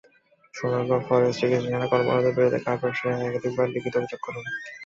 [0.53, 4.43] Sonargaon forest check স্টেশনের কর্মকর্তাদের বিরুদ্ধে কাঠ ব্যবসায়ীরা একাধিকবার লিখিত অভিযোগ করেন।